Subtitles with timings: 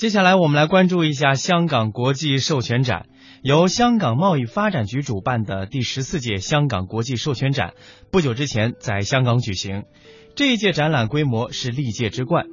[0.00, 3.04] 接下来我们来关注一下香港国际授权展，
[3.42, 7.74] 由香港贸易发展局主办的第十四届香港国际授权展，
[8.10, 9.84] 不久之前在香港举行。
[10.34, 12.46] 这一届展览规模是历届之冠，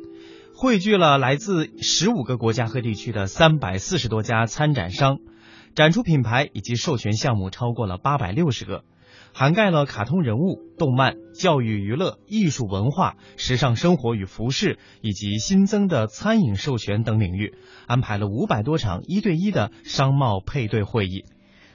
[0.57, 5.19] 汇聚了来自十五个国家和地区的三百四十多家参展商，
[5.73, 8.83] 展出品牌以及授权项目超过了八百六十个。
[9.33, 17.53] 涵盖了卡通人物、动漫、教育娱乐、艺术文化、时尚生活与服饰，以及新增的餐饮授权等领域，
[17.85, 21.25] 安排了五百多场一对一的商贸配对会议。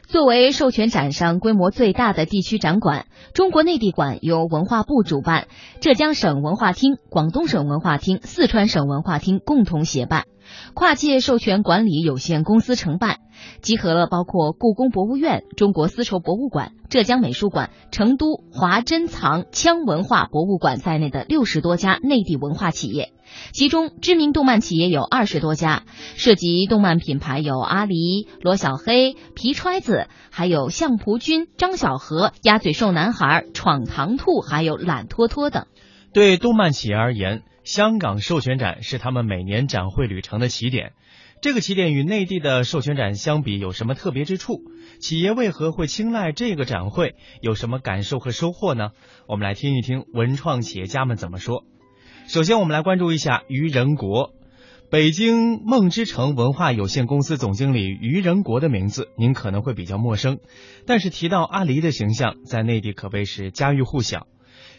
[0.09, 5.47] 作为授权展商规模最大的地区展馆，中国内地馆由文化部主办，
[5.81, 10.27] 浙江省文化厅、广东省文化厅、四川省文化厅共同协办。
[10.75, 13.19] 跨界授权管理有限公司承办，
[13.61, 23.13] 集合了包括故宫博物院、中国丝绸博物馆、浙江美术馆、成都华珍藏羌文化博物馆在内的六十多家内地文化企业，
[23.53, 25.85] 其中知名动漫企业有二十多家，
[26.17, 35.67] 涉及动漫品牌有阿狸、罗小黑、皮揣子，还有相扑君、张小河、鸭嘴兽男孩、闯堂兔，还有懒拖拖等。
[36.13, 37.43] 对动漫企业而言。
[37.65, 40.93] 香港授权展是他们每年展会旅程的起点，
[41.41, 44.63] 这个起点与内地的授权展相比有什么特别之处？
[45.01, 47.15] 企业为何会青睐这个展会？
[47.41, 48.91] 有什么感受和收获呢？
[49.29, 51.65] 我们来听一听文创企业家们怎么说。
[52.27, 54.33] 首先，我们来关注一下于仁国，
[54.91, 60.39] 北京梦之城文化有限公司总经理于仁国的名字，您可能会比较陌生，
[60.87, 64.27] 但是提到阿狸的形象，在内地可谓是家喻户晓。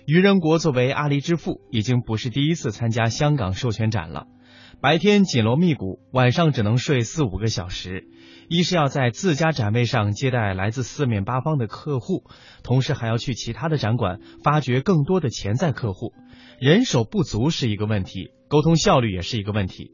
[0.05, 4.27] 于仁国作为阿狸之父，已经不是第一次参加香港授权展了。
[4.81, 8.09] 白天紧锣密鼓，晚上只能睡四五个小时。
[8.49, 12.25] 一是要在自家展位上接待来自四面八方的客户，
[12.63, 16.11] 同时还要去其他的展馆发掘更多的潜在客户。
[16.59, 19.91] 人手不足是一个问题，沟通效率也是一个问题。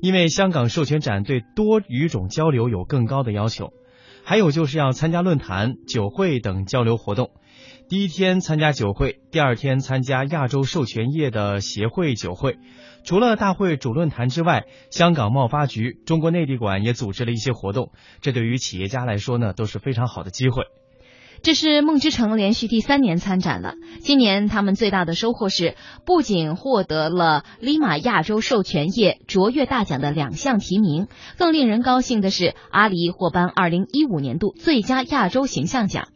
[0.00, 3.74] 因为香港授权展对多语种交流有更高的要求，
[4.24, 7.30] 还有就是要参加论坛、酒会等交流活动。
[7.88, 12.56] 第一天参加酒会，第二天参加亚洲授权业的协会酒会。
[13.02, 17.90] 除了大会主论坛之外，香港贸发局、中国内地馆也组织了一些活动。
[18.20, 20.64] 这对于企业家来说呢，都是非常好的机会。
[21.42, 23.74] 这是梦之城连续第三年参展了。
[24.00, 25.74] 今年他们最大的收获是，
[26.04, 31.08] 不仅获得了利马亚洲授权业卓越大奖的两项提名，
[31.38, 36.08] 更令人高兴的是，阿里获颁二零一五年度最佳亚洲形象奖。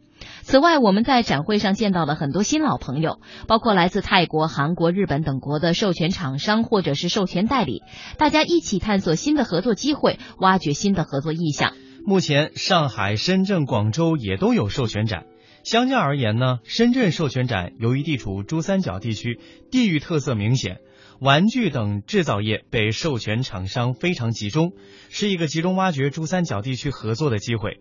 [0.43, 7.81] 此外，我们在展会上见到了很多新老朋友，包括来自泰国、韩国、日本等国的授权厂商或者是授权代理，
[8.19, 11.73] 大家一起探索新的合作机会，挖掘新的合作意向。
[12.07, 15.25] 目前，上海、深圳、广州也都有授权展。
[15.63, 19.39] 相较而言呢，深圳授权展由于地处珠三角地区，
[19.71, 20.77] 地域特色明显，
[21.19, 24.73] 玩具等制造业被授权厂商非常集中，
[25.09, 27.79] 是一个集中挖掘珠三角地区合作的机会。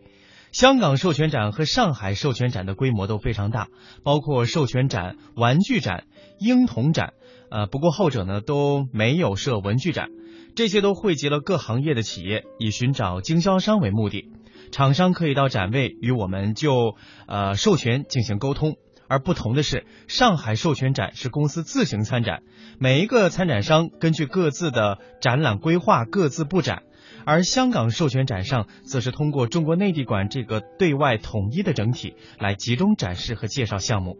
[0.54, 3.66] 香港授权展和上海授权展的规模都非常大，
[4.04, 6.04] 包括授权展、玩具展、
[6.38, 7.12] 婴童展，
[7.50, 10.10] 呃，不过后者呢都没有设文具展。
[10.54, 14.28] 这些都汇集了各行业的企业，以寻找经销商为目的。
[14.70, 16.94] 厂商可以到展位与我们就
[17.26, 18.76] 呃授权进行沟通。
[19.08, 22.42] 而不同的是，上海授权展是公司自行参展，
[22.78, 26.84] 每一个参展商根据各自的展览规划各自布展。
[27.24, 34.16] 而香港授权展上，则是通过中国内地馆这个对外统一的整体来集中展示和介绍项目。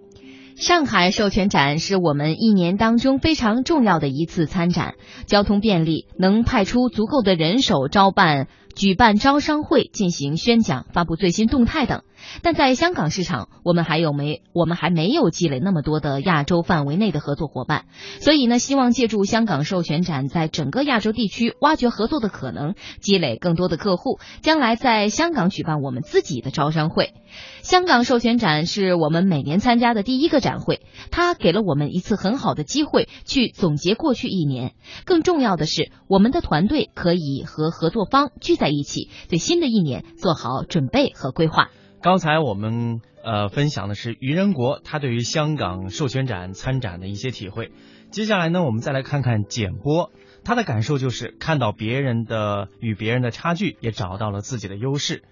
[0.56, 4.94] 上海授权展是我们一年当中非常重要的一次参展，
[5.26, 8.48] 交通便利，能派出足够的人手招办。
[8.75, 12.03] 举办招商会、进行宣讲、发布最新动态等，
[12.42, 17.86] 但在香港市场，我们还有没我们还没有积累那么多的亚洲范围内的合作伙伴，
[18.20, 27.14] 所以呢，希望借助香港授权展，在整个亚洲地区挖掘合作的可能，积累更多的客户，将来在香港举办我们自己的招商会。
[27.62, 34.74] 香港授权展是我们每年参加的第一个展会，它给了我们一次很好的机会去总结过去一年，
[35.06, 38.74] 更重要的是，我们的团队可以和合作方聚在。
[38.74, 41.68] 一起，对新的一年做好准备和规划。
[42.04, 47.72] 刚才我们呃分享的是于仁国他对于香港授权展参展的一些体会。
[48.10, 50.12] 接下来呢，我们再来看看简波，
[50.45, 55.22] 他的感受就是看到别人的与别人的差距，也找到了自己的优势。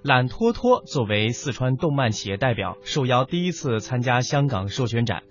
[0.00, 5.24] 懒拖拖作为四川动漫企业代表，受邀第一次参加香港授权展。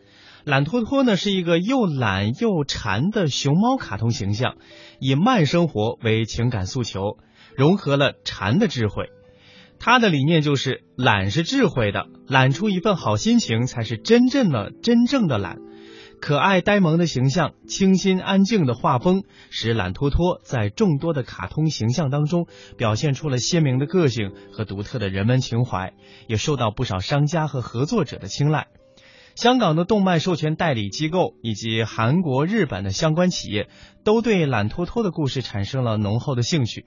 [0.43, 4.57] 懒拖拖呢是一个又懒又馋的熊猫卡通形象，
[4.99, 7.17] 以慢生活为情感诉求。
[7.55, 9.09] 融合了禅的智慧，
[9.85, 15.57] 他的理念就是懒是智慧的，懒出一份好心情才是真正的真正的懒。
[16.21, 22.47] 可爱呆萌的形象、清新安静的画风，使懒脱脱在众多的卡通形象当中
[22.77, 25.91] 表现出了鲜明的个性和独特的人文情怀，
[26.29, 28.67] 也受到不少商家和合作者的青睐。
[29.35, 33.67] 香港的动漫授权代理机构以及韩国、日本的相关企业
[34.05, 36.85] 都对懒脱脱的故事产生了浓厚的兴趣。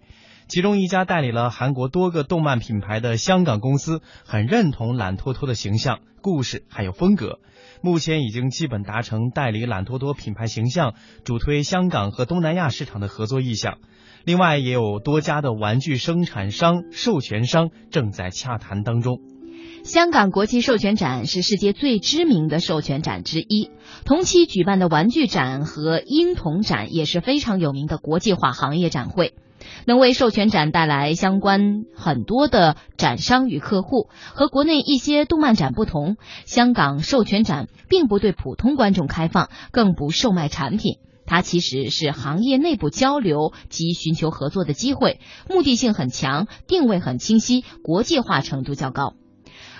[0.49, 7.41] 其中一家代理了韩国多个动漫品牌的香港公司，很认同懒脱脱的形象、故事还有风格，
[7.83, 10.95] 目前已经基本达成代理懒脱脱品牌形象，
[11.25, 13.79] 主推香港和东南亚市场的合作意向。
[14.25, 19.19] 另外，也有多家的玩具生产商、授权商正在洽谈当中。
[19.83, 23.71] 香港国际授权展是世界最知名的授权展之一，
[24.05, 29.35] 同期举办的玩具展和婴童展也是非常有名的国际化行业展会，
[29.87, 34.09] 能为授权展带来相关很多的展商与客户。
[34.35, 49.15] 和国内一些动漫展不同，香港授权展并不对普通观众开放，更不售卖产品，它其实是行业内部交流及寻求合作的机会，目的性很强，定位很清晰，国际化程度较高。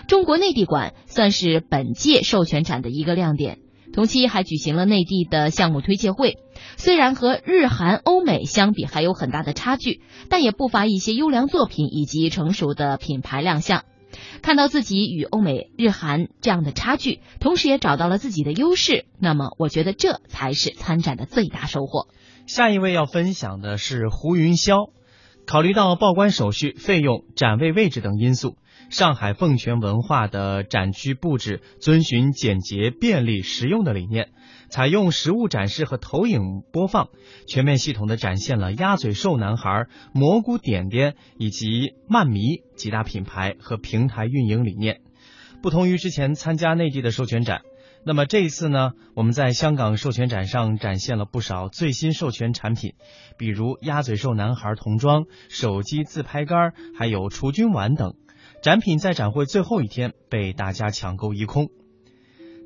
[0.09, 3.59] 中国内地馆算是本届授权展的一个亮点，
[3.97, 6.37] 同期还举行了内地的项目推介会。
[6.77, 13.85] 虽然和日韩欧美相比还有很大的差距，但也不乏一些优良作品以及成熟的品牌亮相。
[14.43, 22.07] 看到自己与欧美日韩这样的差距，同时也找到了自己的优势，那么我觉得这才是参展的最大收获。
[22.47, 24.91] 下一位要分享的是胡云霄，
[25.47, 28.57] 考虑到报关手续、费用、展位位置等因素。
[28.91, 34.31] 上海凤泉文化的展区布置遵循简洁、便利、实用的理念，
[34.69, 37.11] 采用实物展示和投影播放，
[37.47, 45.01] 全面系统的展现了鸭嘴兽男孩、蘑菇点点以及漫迷几大品牌和平台运营理念。
[45.63, 47.63] 不同于之前参加内地的授权展，
[48.09, 52.93] 那么这一次呢，我们在香港授权展上展现了不少最新授权产品，
[53.37, 58.15] 比如鸭嘴兽男孩童装、手机自拍杆，还有除菌碗等。
[58.63, 61.67] 展品在展会最后一天被大家抢购一空。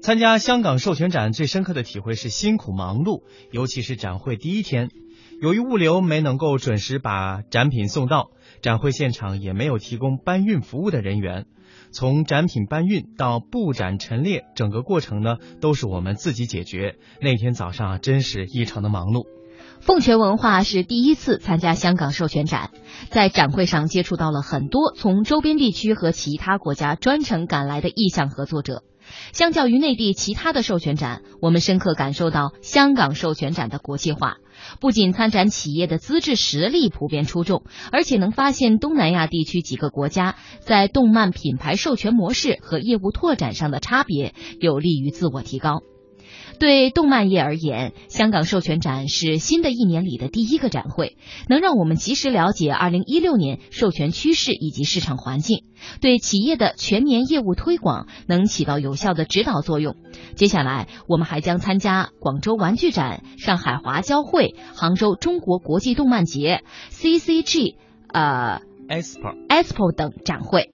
[0.03, 4.91] 参加香港授权展最深刻的体会是辛苦忙碌，尤其是展会第一天，
[5.41, 8.31] 由于物流没能够准时把展品送到，
[8.63, 11.47] 展会现场也没有提供搬运服务的人员。
[11.93, 16.97] 从展品搬运到布展陈列，整个过程呢都是我们自己解决。
[17.21, 19.27] 那天早上，真是异常的忙碌。
[19.81, 22.71] 凤泉文化是第一次参加香港授权展，
[23.11, 28.83] 在展会上接触到了很多从周边地区和其他国家专程赶来的意向合作者。
[29.33, 34.37] 相较于内地其他的授权展，我们深刻感受到香港授权展的国际化。
[34.79, 45.81] 不仅参展企业的资质实力普遍出众，而且能发现东南亚地区几个国家在动漫品牌授权模式和业务拓展上的差别，有利于自我提高。
[46.59, 51.17] 对动漫业而言，香港授权展是新的一年里的第一个展会，
[51.49, 55.65] 能让我们及时了解2016年授权趋势以及市场环境，
[56.01, 59.97] 对企业的全年业务推广能起到有效的指导作用。
[60.35, 67.77] 接下来，我们还将参加广州玩具展、上海华交会、杭州中国国际动漫节、CCG、
[68.13, 70.69] 呃 Expo、Expo 等展会。